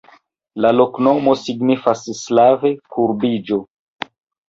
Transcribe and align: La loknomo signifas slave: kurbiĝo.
La 0.65 0.71
loknomo 0.77 1.35
signifas 1.43 2.03
slave: 2.23 2.75
kurbiĝo. 2.97 3.65